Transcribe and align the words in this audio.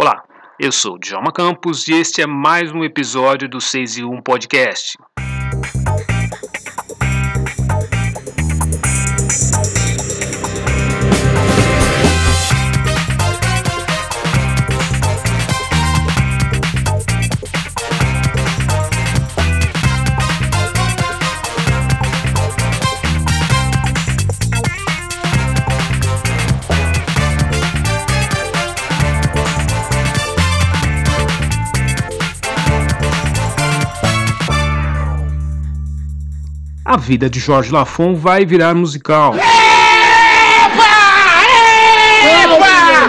Olá, 0.00 0.22
eu 0.60 0.70
sou 0.70 0.96
Djalma 0.96 1.32
Campos 1.32 1.88
e 1.88 1.92
este 1.92 2.22
é 2.22 2.26
mais 2.26 2.70
um 2.70 2.84
episódio 2.84 3.48
do 3.48 3.60
6 3.60 3.98
e 3.98 4.04
1 4.04 4.22
Podcast. 4.22 4.96
A 36.88 36.96
vida 36.96 37.28
de 37.28 37.38
Jorge 37.38 37.70
Lafon 37.70 38.14
vai 38.14 38.46
virar 38.46 38.74
musical. 38.74 39.34
Epa! 39.34 39.42
Epa! 42.24 43.08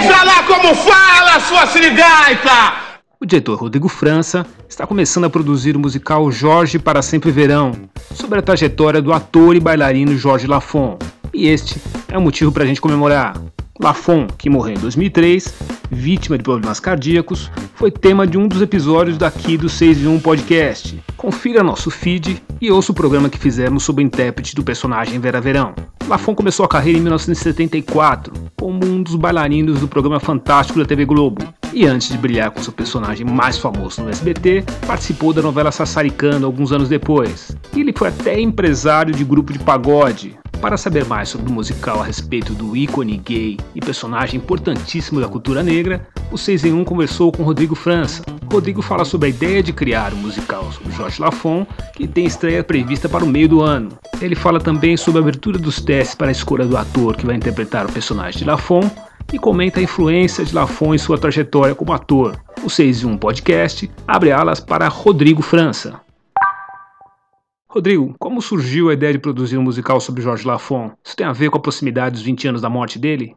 Veja 0.00 0.22
lá 0.22 0.42
como 0.44 0.74
fala 0.74 1.38
sua 1.40 1.66
sirigaita! 1.66 2.72
O 3.20 3.26
diretor 3.26 3.60
Rodrigo 3.60 3.88
França 3.88 4.46
está 4.66 4.86
começando 4.86 5.26
a 5.26 5.30
produzir 5.30 5.76
o 5.76 5.78
musical 5.78 6.32
Jorge 6.32 6.78
para 6.78 7.02
Sempre 7.02 7.30
Verão, 7.30 7.72
sobre 8.14 8.38
a 8.38 8.42
trajetória 8.42 9.02
do 9.02 9.12
ator 9.12 9.54
e 9.54 9.60
bailarino 9.60 10.16
Jorge 10.16 10.46
Lafon. 10.46 10.98
E 11.34 11.46
este 11.46 11.78
é 12.08 12.16
um 12.16 12.22
motivo 12.22 12.50
para 12.50 12.64
a 12.64 12.66
gente 12.66 12.80
comemorar. 12.80 13.36
Lafon, 13.78 14.28
que 14.28 14.48
morreu 14.48 14.76
em 14.76 14.80
2003, 14.80 15.54
vítima 15.90 16.38
de 16.38 16.44
problemas 16.44 16.80
cardíacos, 16.80 17.50
foi 17.74 17.90
tema 17.90 18.26
de 18.26 18.38
um 18.38 18.48
dos 18.48 18.62
episódios 18.62 19.18
daqui 19.18 19.58
do 19.58 19.68
6 19.68 20.04
em 20.04 20.06
1 20.06 20.20
Podcast. 20.20 20.98
Confira 21.18 21.62
nosso 21.62 21.90
feed 21.90 22.42
e 22.60 22.70
ouça 22.70 22.92
o 22.92 22.94
programa 22.94 23.28
que 23.28 23.38
fizemos 23.38 23.82
sobre 23.82 24.04
o 24.04 24.06
intérprete 24.06 24.54
do 24.54 24.62
personagem 24.62 25.18
Vera 25.18 25.40
Verão. 25.40 25.74
Lafon 26.06 26.34
começou 26.34 26.64
a 26.64 26.68
carreira 26.68 26.98
em 26.98 27.02
1974 27.02 28.32
como 28.56 28.84
um 28.84 29.02
dos 29.02 29.14
bailarinos 29.14 29.80
do 29.80 29.88
programa 29.88 30.20
Fantástico 30.20 30.78
da 30.78 30.84
TV 30.84 31.04
Globo. 31.04 31.42
E 31.72 31.86
antes 31.86 32.10
de 32.10 32.18
brilhar 32.18 32.50
com 32.50 32.60
seu 32.60 32.72
personagem 32.72 33.24
mais 33.24 33.56
famoso 33.56 34.02
no 34.02 34.10
SBT, 34.10 34.64
participou 34.86 35.32
da 35.32 35.40
novela 35.40 35.70
Sassaricando 35.70 36.44
alguns 36.44 36.72
anos 36.72 36.88
depois. 36.88 37.56
E 37.74 37.80
ele 37.80 37.92
foi 37.96 38.08
até 38.08 38.40
empresário 38.40 39.14
de 39.14 39.24
grupo 39.24 39.52
de 39.52 39.60
pagode, 39.60 40.36
para 40.60 40.76
saber 40.76 41.06
mais 41.06 41.30
sobre 41.30 41.50
o 41.50 41.54
musical 41.54 42.02
a 42.02 42.04
respeito 42.04 42.52
do 42.52 42.76
ícone 42.76 43.16
gay 43.16 43.56
e 43.74 43.80
personagem 43.80 44.38
importantíssimo 44.38 45.18
da 45.18 45.26
cultura 45.26 45.62
negra, 45.62 46.06
o 46.30 46.36
6 46.36 46.66
em 46.66 46.72
1 46.72 46.84
conversou 46.84 47.32
com 47.32 47.42
Rodrigo 47.42 47.74
França. 47.74 48.22
Rodrigo 48.52 48.82
fala 48.82 49.04
sobre 49.04 49.28
a 49.28 49.30
ideia 49.30 49.62
de 49.62 49.72
criar 49.72 50.12
um 50.12 50.16
musical 50.16 50.72
sobre 50.72 50.92
Jorge 50.92 51.22
Lafon, 51.22 51.64
que 51.94 52.08
tem 52.08 52.26
estreia 52.26 52.64
prevista 52.64 53.08
para 53.08 53.24
o 53.24 53.28
meio 53.28 53.48
do 53.48 53.62
ano. 53.62 53.90
Ele 54.20 54.34
fala 54.34 54.58
também 54.58 54.96
sobre 54.96 55.20
a 55.20 55.22
abertura 55.22 55.56
dos 55.56 55.80
testes 55.80 56.16
para 56.16 56.28
a 56.28 56.32
escolha 56.32 56.66
do 56.66 56.76
ator 56.76 57.16
que 57.16 57.24
vai 57.24 57.36
interpretar 57.36 57.86
o 57.86 57.92
personagem 57.92 58.38
de 58.38 58.44
Lafon 58.44 58.90
e 59.32 59.38
comenta 59.38 59.78
a 59.78 59.82
influência 59.82 60.44
de 60.44 60.52
Lafon 60.52 60.94
em 60.94 60.98
sua 60.98 61.16
trajetória 61.16 61.74
como 61.74 61.92
ator. 61.92 62.36
O 62.64 62.68
6 62.68 63.04
em 63.04 63.06
1 63.06 63.18
podcast 63.18 63.90
abre 64.06 64.32
alas 64.32 64.58
para 64.58 64.88
Rodrigo 64.88 65.42
França. 65.42 66.00
Rodrigo, 67.68 68.16
como 68.18 68.42
surgiu 68.42 68.90
a 68.90 68.94
ideia 68.94 69.12
de 69.12 69.20
produzir 69.20 69.56
um 69.56 69.62
musical 69.62 70.00
sobre 70.00 70.22
Jorge 70.22 70.44
Lafon? 70.44 70.90
Isso 71.04 71.16
tem 71.16 71.24
a 71.24 71.32
ver 71.32 71.50
com 71.50 71.58
a 71.58 71.62
proximidade 71.62 72.14
dos 72.14 72.22
20 72.22 72.48
anos 72.48 72.60
da 72.60 72.68
morte 72.68 72.98
dele? 72.98 73.36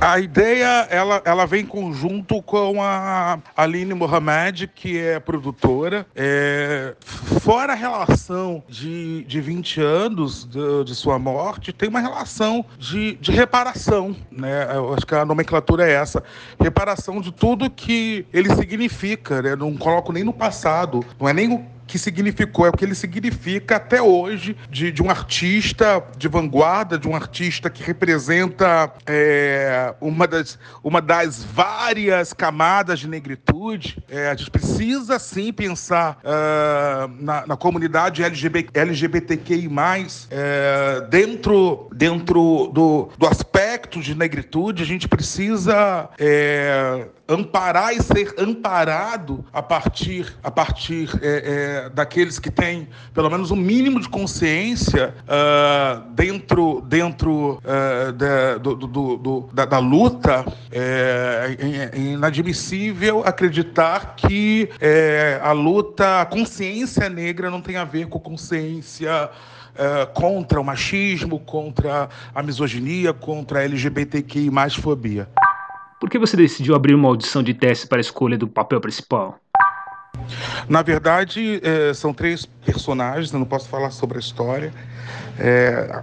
A 0.00 0.18
ideia 0.18 0.86
ela, 0.90 1.22
ela 1.24 1.46
vem 1.46 1.62
em 1.62 1.66
conjunto 1.66 2.42
com 2.42 2.82
a 2.82 3.38
Aline 3.56 3.94
Mohamed, 3.94 4.68
que 4.74 4.98
é 4.98 5.20
produtora. 5.20 6.04
É, 6.16 6.96
fora 7.40 7.72
a 7.74 7.76
relação 7.76 8.62
de, 8.68 9.22
de 9.24 9.40
20 9.40 9.80
anos 9.80 10.44
de, 10.44 10.84
de 10.84 10.94
sua 10.94 11.18
morte, 11.18 11.72
tem 11.72 11.88
uma 11.88 12.00
relação 12.00 12.64
de, 12.76 13.14
de 13.16 13.30
reparação. 13.30 14.16
Né? 14.32 14.68
Eu 14.74 14.94
acho 14.94 15.06
que 15.06 15.14
a 15.14 15.24
nomenclatura 15.24 15.88
é 15.88 15.92
essa: 15.92 16.22
reparação 16.60 17.20
de 17.20 17.30
tudo 17.30 17.70
que 17.70 18.26
ele 18.32 18.52
significa. 18.56 19.40
Né? 19.40 19.54
Não 19.54 19.76
coloco 19.76 20.12
nem 20.12 20.24
no 20.24 20.32
passado, 20.32 21.04
não 21.20 21.28
é 21.28 21.32
nem 21.32 21.52
o 21.52 21.77
que 21.88 21.98
significou, 21.98 22.66
é 22.66 22.68
o 22.68 22.72
que 22.72 22.84
ele 22.84 22.94
significa 22.94 23.76
até 23.76 24.00
hoje 24.00 24.54
de, 24.70 24.92
de 24.92 25.02
um 25.02 25.08
artista 25.08 26.04
de 26.16 26.28
vanguarda, 26.28 26.98
de 26.98 27.08
um 27.08 27.16
artista 27.16 27.70
que 27.70 27.82
representa 27.82 28.92
é, 29.06 29.94
uma, 29.98 30.28
das, 30.28 30.58
uma 30.84 31.00
das 31.00 31.42
várias 31.42 32.34
camadas 32.34 33.00
de 33.00 33.08
negritude. 33.08 34.02
É, 34.08 34.28
a 34.28 34.34
gente 34.34 34.50
precisa 34.50 35.18
sim 35.18 35.50
pensar 35.50 36.18
uh, 36.18 37.10
na, 37.18 37.46
na, 37.46 37.56
comunidade 37.56 38.22
LGBT, 38.22 38.78
LGBTQI, 38.78 39.68
é, 40.30 41.06
dentro, 41.08 41.88
dentro 41.94 42.70
do, 42.74 43.08
do 43.16 43.26
aspecto 43.26 44.00
de 44.00 44.14
negritude, 44.14 44.82
a 44.82 44.86
gente 44.86 45.08
precisa 45.08 46.10
é, 46.18 47.08
amparar 47.28 47.94
e 47.94 48.02
ser 48.02 48.34
amparado 48.38 49.44
a 49.52 49.62
partir, 49.62 50.34
a 50.42 50.50
partir 50.50 51.10
é, 51.22 51.77
é, 51.78 51.88
daqueles 51.88 52.38
que 52.38 52.50
têm 52.50 52.88
pelo 53.14 53.30
menos 53.30 53.50
um 53.50 53.56
mínimo 53.56 54.00
de 54.00 54.08
consciência 54.08 55.14
uh, 55.24 56.10
dentro, 56.10 56.80
dentro 56.82 57.58
uh, 57.58 58.12
da, 58.12 58.58
do, 58.58 58.74
do, 58.74 59.16
do, 59.16 59.48
da, 59.52 59.64
da, 59.64 59.78
luta. 59.78 60.44
É, 60.70 61.56
é, 61.94 61.98
inadmissível 61.98 63.22
acreditar 63.24 64.14
que 64.16 64.68
é, 64.80 65.40
a 65.42 65.52
luta, 65.52 66.20
a 66.20 66.26
consciência 66.26 67.08
negra 67.08 67.50
não 67.50 67.60
tem 67.60 67.76
a 67.76 67.84
ver 67.84 68.06
com 68.08 68.18
consciência 68.18 69.30
Uh, 69.78 70.12
contra 70.12 70.60
o 70.60 70.64
machismo, 70.64 71.38
contra 71.38 72.08
a 72.34 72.42
misoginia, 72.42 73.12
contra 73.12 73.60
a 73.60 73.62
LGBTQI 73.62 74.50
mais 74.50 74.74
fobia. 74.74 75.28
Por 76.00 76.10
que 76.10 76.18
você 76.18 76.36
decidiu 76.36 76.74
abrir 76.74 76.94
uma 76.94 77.06
audição 77.06 77.44
de 77.44 77.54
teste 77.54 77.86
para 77.86 77.98
a 77.98 78.00
escolha 78.00 78.36
do 78.36 78.48
papel 78.48 78.80
principal? 78.80 79.38
Na 80.68 80.82
verdade, 80.82 81.60
é, 81.62 81.94
são 81.94 82.12
três 82.12 82.44
personagens, 82.44 83.32
eu 83.32 83.38
não 83.38 83.46
posso 83.46 83.68
falar 83.68 83.90
sobre 83.90 84.18
a 84.18 84.20
história. 84.20 84.72
É, 85.38 86.02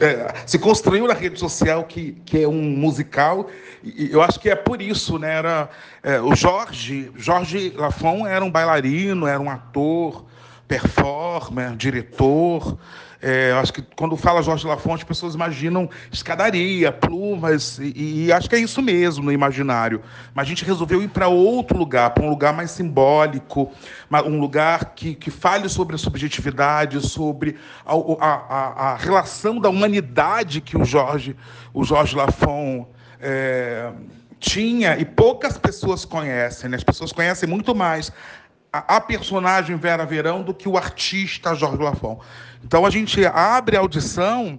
é, 0.00 0.34
se 0.46 0.58
construiu 0.58 1.06
na 1.06 1.14
rede 1.14 1.38
social 1.38 1.84
que, 1.84 2.12
que 2.26 2.42
é 2.42 2.48
um 2.48 2.62
musical, 2.62 3.48
e 3.82 4.10
eu 4.12 4.22
acho 4.22 4.38
que 4.38 4.50
é 4.50 4.54
por 4.54 4.80
isso, 4.80 5.18
né? 5.18 5.34
Era, 5.34 5.70
é, 6.02 6.20
o 6.20 6.34
Jorge, 6.34 7.10
Jorge 7.16 7.72
Lafon 7.76 8.26
era 8.26 8.44
um 8.44 8.50
bailarino, 8.50 9.26
era 9.26 9.40
um 9.40 9.50
ator, 9.50 10.24
performer, 10.66 11.76
diretor, 11.76 12.78
é, 13.26 13.52
acho 13.52 13.72
que 13.72 13.80
quando 13.96 14.18
fala 14.18 14.42
Jorge 14.42 14.66
Lafont, 14.66 14.96
as 14.96 15.02
pessoas 15.02 15.34
imaginam 15.34 15.88
escadaria, 16.12 16.92
plumas, 16.92 17.78
e, 17.78 18.26
e, 18.26 18.32
acho 18.32 18.50
que 18.50 18.54
é 18.54 18.58
isso 18.58 18.82
mesmo 18.82 19.24
no 19.24 19.32
imaginário. 19.32 20.02
Mas 20.34 20.44
a 20.44 20.48
gente 20.50 20.62
resolveu 20.62 21.02
ir 21.02 21.08
para 21.08 21.26
outro 21.26 21.78
lugar, 21.78 22.10
para 22.10 22.22
um 22.22 22.28
lugar 22.28 22.52
mais 22.52 22.70
simbólico, 22.72 23.72
um 24.26 24.38
lugar 24.38 24.92
que, 24.94 25.14
que 25.14 25.30
fale 25.30 25.70
sobre 25.70 25.94
a 25.94 25.98
subjetividade, 25.98 27.00
sobre 27.00 27.56
a, 27.86 27.94
a, 27.94 28.92
a 28.92 28.96
relação 28.96 29.58
da 29.58 29.70
humanidade 29.70 30.60
que 30.60 30.76
o 30.76 30.84
Jorge, 30.84 31.34
o 31.72 31.82
Jorge 31.82 32.14
Lafont 32.14 32.86
é, 33.18 33.90
tinha 34.38 34.98
e 34.98 35.04
poucas 35.06 35.56
pessoas 35.56 36.04
conhecem. 36.04 36.68
Né? 36.68 36.76
As 36.76 36.84
pessoas 36.84 37.10
conhecem 37.10 37.48
muito 37.48 37.74
mais 37.74 38.12
a, 38.74 38.96
a 38.96 39.00
personagem 39.00 39.76
Vera 39.76 40.04
Verão 40.04 40.42
do 40.42 40.52
que 40.52 40.68
o 40.68 40.76
artista 40.76 41.54
Jorge 41.54 41.80
Lafont. 41.80 42.20
Então 42.64 42.84
a 42.84 42.90
gente 42.90 43.24
abre 43.24 43.76
a 43.76 43.80
audição 43.80 44.58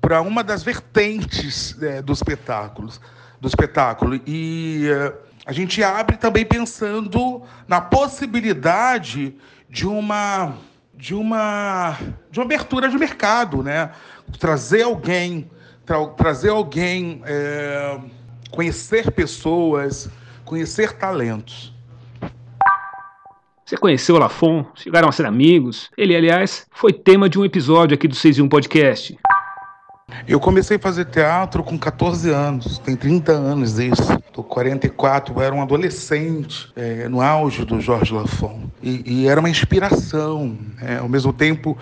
para 0.00 0.22
uma 0.22 0.44
das 0.44 0.62
vertentes 0.62 1.76
é, 1.82 2.00
do 2.00 2.12
espetáculo, 2.12 2.88
do 3.40 3.48
espetáculo 3.48 4.20
e 4.24 4.86
é, 4.88 5.12
a 5.44 5.52
gente 5.52 5.82
abre 5.82 6.16
também 6.16 6.44
pensando 6.44 7.42
na 7.66 7.80
possibilidade 7.80 9.34
de 9.68 9.88
uma 9.88 10.54
de 10.94 11.14
uma 11.14 11.98
de 12.30 12.38
uma 12.38 12.44
abertura 12.44 12.88
de 12.88 12.96
mercado, 12.96 13.62
né? 13.62 13.90
Trazer 14.38 14.82
alguém, 14.82 15.50
tra 15.84 16.06
trazer 16.10 16.50
alguém, 16.50 17.22
é, 17.24 17.98
conhecer 18.52 19.10
pessoas, 19.10 20.08
conhecer 20.44 20.92
talentos. 20.92 21.76
Conheceu 23.80 24.16
o 24.16 24.18
Lafon? 24.18 24.66
Chegaram 24.74 25.08
a 25.08 25.12
ser 25.12 25.24
amigos? 25.24 25.90
Ele, 25.96 26.16
aliás, 26.16 26.66
foi 26.72 26.92
tema 26.92 27.28
de 27.28 27.38
um 27.38 27.44
episódio 27.44 27.94
aqui 27.94 28.08
do 28.08 28.14
6 28.14 28.38
e 28.38 28.42
1 28.42 28.48
Podcast. 28.48 29.18
Eu 30.26 30.40
comecei 30.40 30.76
a 30.76 30.80
fazer 30.80 31.04
teatro 31.04 31.62
com 31.62 31.78
14 31.78 32.30
anos, 32.30 32.78
tem 32.78 32.96
30 32.96 33.30
anos 33.32 33.78
isso. 33.78 34.18
Tô 34.32 34.42
44, 34.42 35.34
eu 35.34 35.42
era 35.42 35.54
um 35.54 35.62
adolescente 35.62 36.72
é, 36.74 37.08
no 37.08 37.20
auge 37.20 37.64
do 37.64 37.80
Jorge 37.80 38.12
Lafon. 38.12 38.68
E, 38.82 39.02
e 39.04 39.28
era 39.28 39.38
uma 39.38 39.50
inspiração. 39.50 40.56
Né? 40.80 40.98
Ao 40.98 41.08
mesmo 41.08 41.32
tempo, 41.32 41.76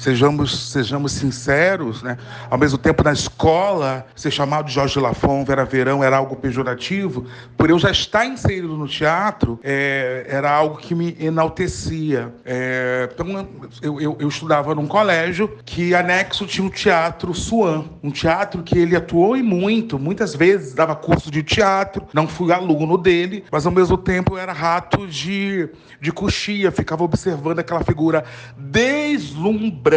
sejamos, 0.00 0.70
sejamos 0.70 1.12
sinceros, 1.12 2.02
né? 2.02 2.16
Ao 2.48 2.58
mesmo 2.58 2.78
tempo, 2.78 3.04
na 3.04 3.12
escola, 3.12 4.06
ser 4.16 4.30
chamado 4.30 4.66
de 4.66 4.72
Jorge 4.72 4.98
Lafon, 4.98 5.44
Vera 5.44 5.64
Verão, 5.64 6.02
era 6.02 6.16
algo 6.16 6.34
pejorativo. 6.36 7.26
Por 7.56 7.68
eu 7.68 7.78
já 7.78 7.90
estar 7.90 8.24
inserido 8.24 8.76
no 8.76 8.88
teatro, 8.88 9.60
é, 9.62 10.26
era 10.28 10.50
algo 10.50 10.78
que 10.78 10.94
me 10.94 11.14
enaltecia. 11.20 12.34
É, 12.44 13.10
então, 13.12 13.46
eu, 13.82 14.00
eu, 14.00 14.16
eu, 14.18 14.28
estudava 14.28 14.74
num 14.74 14.86
colégio 14.86 15.58
que 15.66 15.94
anexo 15.94 16.46
tinha 16.46 16.66
o 16.66 16.70
Teatro 16.70 17.34
Suan, 17.34 17.84
um 18.02 18.10
teatro 18.10 18.62
que 18.62 18.78
ele 18.78 18.96
atuou 18.96 19.36
em 19.36 19.42
muito, 19.42 19.98
muitas 19.98 20.34
vezes 20.34 20.72
dava 20.72 20.96
curso 20.96 21.30
de 21.30 21.42
teatro, 21.42 22.06
não 22.14 22.26
fui 22.26 22.52
aluno 22.52 22.96
dele, 22.96 23.44
mas 23.52 23.66
ao 23.66 23.72
mesmo 23.72 23.98
tempo 23.98 24.38
era 24.38 24.52
rato 24.52 25.06
de, 25.06 25.68
de 26.00 26.10
coxia, 26.10 26.70
ficava 26.70 27.04
observando 27.04 27.58
aquela 27.58 27.84
figura 27.84 28.24
deslumbrante, 28.56 29.89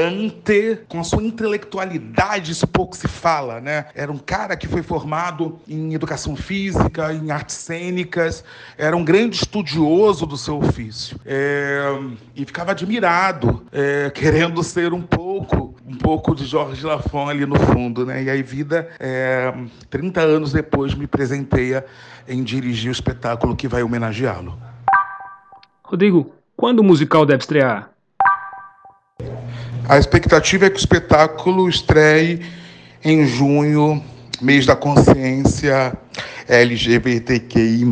com 0.87 0.99
a 0.99 1.03
sua 1.03 1.23
intelectualidade, 1.23 2.51
isso 2.51 2.67
pouco 2.67 2.95
se 2.95 3.07
fala, 3.07 3.61
né? 3.61 3.85
Era 3.93 4.11
um 4.11 4.17
cara 4.17 4.55
que 4.55 4.67
foi 4.67 4.81
formado 4.81 5.59
em 5.67 5.93
educação 5.93 6.35
física, 6.35 7.13
em 7.13 7.31
artes 7.31 7.55
cênicas, 7.55 8.43
era 8.77 8.95
um 8.95 9.03
grande 9.03 9.35
estudioso 9.35 10.25
do 10.25 10.37
seu 10.37 10.57
ofício. 10.57 11.19
É, 11.25 11.83
e 12.35 12.45
ficava 12.45 12.71
admirado, 12.71 13.65
é, 13.71 14.09
querendo 14.15 14.63
ser 14.63 14.93
um 14.93 15.01
pouco, 15.01 15.75
um 15.87 15.95
pouco 15.95 16.35
de 16.35 16.45
Jorge 16.45 16.85
Lafon 16.85 17.29
ali 17.29 17.45
no 17.45 17.59
fundo, 17.59 18.05
né? 18.05 18.23
E 18.23 18.29
aí, 18.29 18.41
vida, 18.41 18.89
é, 18.99 19.53
30 19.89 20.21
anos 20.21 20.51
depois, 20.51 20.93
me 20.95 21.07
presenteia 21.07 21.85
em 22.27 22.43
dirigir 22.43 22.89
o 22.89 22.91
espetáculo 22.91 23.55
que 23.55 23.67
vai 23.67 23.83
homenageá-lo. 23.83 24.57
Rodrigo, 25.83 26.33
quando 26.55 26.79
o 26.79 26.83
musical 26.83 27.25
deve 27.25 27.41
estrear? 27.41 27.92
A 29.87 29.97
expectativa 29.97 30.65
é 30.65 30.69
que 30.69 30.77
o 30.77 30.79
espetáculo 30.79 31.67
estreie 31.67 32.39
em 33.03 33.25
junho, 33.27 34.03
mês 34.41 34.65
da 34.65 34.75
consciência 34.75 35.93
LGBTQI. 36.47 37.85